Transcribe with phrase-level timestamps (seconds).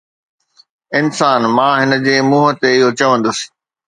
[0.99, 3.39] انسان، مان هن جي منهن تي اهو چوندس